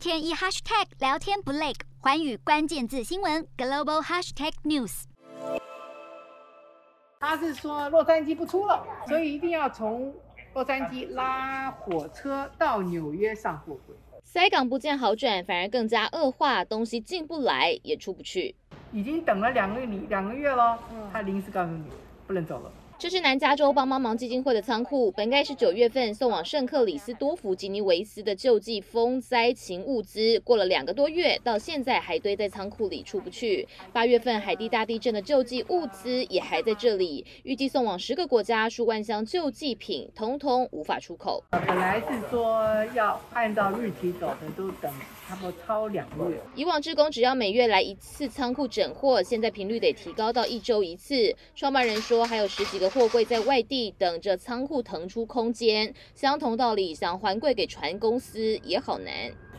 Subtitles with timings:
[0.00, 5.02] 天一 hashtag 聊天不累，环宇关键字新闻 global hashtag news。
[7.20, 10.10] 他是说洛杉矶不出了，所以一定要从
[10.54, 13.94] 洛杉矶拉火车到纽约上货柜。
[14.22, 18.56] 塞港不见好转，反而更加恶化，东西进不来也出不去。
[18.92, 20.78] 已经等了两个礼两个月了，
[21.12, 21.84] 他临时告诉你
[22.26, 22.72] 不能走了。
[23.00, 33.66] 这是南加州帮帮忙基金会的仓库，本该是九月份送往圣克里斯多福吉尼维斯的救济风灾情物资，过了两个多月，到现在还堆在仓库里出不去。
[33.90, 41.42] 八月份海地大地震的救济物资也还在这里，预计送往十个国家数万箱救济品，通通无法出口。
[41.52, 44.92] 本来是说要按照日期走的，都等
[45.26, 46.38] 差不多超两个月。
[46.54, 51.34] 以往职工只要每月来一次仓库整货，现在频率得提高到一周一次。
[51.56, 52.89] 创办人说，还有十几个。
[52.90, 59.12] 货柜在外地等着仓库腾出空间，相同道理，想还柜给船公司也好难。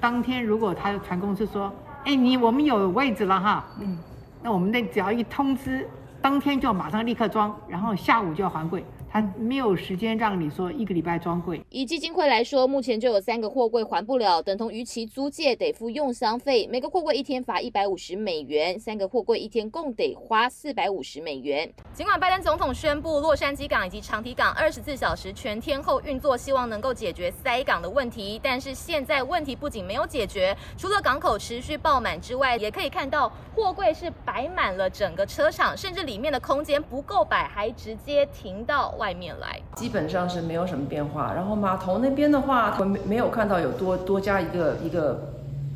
[0.00, 1.72] 当天如果他的船公司说
[2.04, 3.98] ：“哎，你我们有位置了哈，嗯，
[4.42, 5.86] 那我们那只要一通知，
[6.22, 11.60] 当天就马上立刻装，然后下午就要还柜。”他没有时间让你说一个礼拜装柜。
[11.70, 21.72] 以基金会来说，目前就有三个货柜还不了，等同于其租借得付用箱费，每个货柜一天罚一百五十美元，三个货柜一天共得花四百五十美元。
[21.94, 38.94] 尽管拜登总统宣布洛杉矶港以及长堤港二十四小时全天候运作，希望能够解决塞港的问题，但是现在问题不仅没有解决，除了港口持续爆满之外，也可以看到货柜是摆满了整个车场，甚至里面的空间不够摆，还直接停到。
[38.98, 41.32] 外面来，基本上是没有什么变化。
[41.32, 45.18] 然后码头那边的话，我没没有看到有多多加一个一个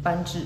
[0.02, 0.40] 班制，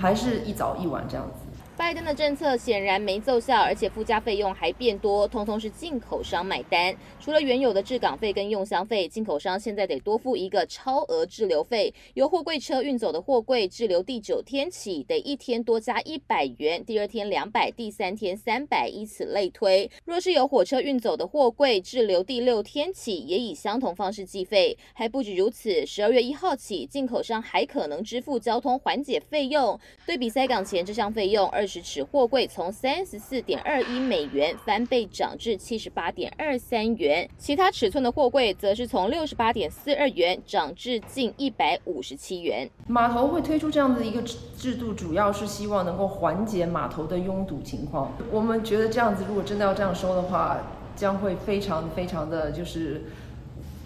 [0.00, 1.41] 还是一早一晚这样子。
[1.82, 6.94] 拜登的政策显然没奏效，而且附加费用还变多，通通是进口商买单。
[7.18, 11.92] 除了原有的滞港费跟用箱费，进口商现在得多付一个超额滞留费。
[12.14, 19.90] 由货柜车运走的货柜滞留第九天起，得一天多加一百元，第二天两百，第三天三百，以此类推。
[20.04, 24.78] 若是由火车运走的货柜滞留第六天起，也以相同方式计费。
[24.92, 29.76] 还不止如此，十二月一号起，进口商还可能支付交通缓解费用。
[30.06, 42.68] 对比塞港前这项费用，二十尺货柜从三十四点二一美元翻倍涨至七十八点二三元，其他尺寸的货柜则是从六十八点四二元涨至近一百五十七元。
[42.86, 48.12] 码头会推出这样的一个制度，主要是希望能够缓解码头的拥堵情况。
[48.30, 50.60] 我们觉得这样子，如果真的要这样收的话，
[50.94, 53.04] 将会非常非常的就是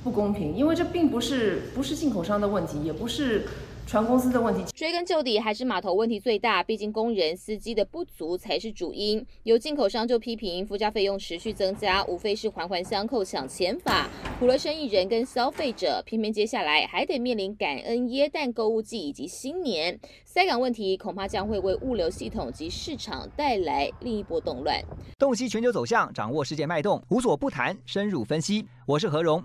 [0.03, 3.47] 不公平，因为这并不是不是进口商的问题，也不是。
[3.87, 9.25] 船公司的问题，追根究底还是码头问题最大，毕竟工人、司机的不足才是主因。
[9.45, 14.11] 有进口商就批评附加费用持续增加，无非是环环相扣抢钱法，
[14.41, 16.03] 苦了生意人跟消费者。
[16.05, 24.83] 偏偏接下来还得面临感恩耶诞购物季以及新年塞港问题，恐怕将会为物流系统及市场带来另一波动乱。
[25.17, 28.67] 洞悉全球走向，掌握世界脉动，无所不谈，深入分析。
[28.85, 29.45] 我是何荣。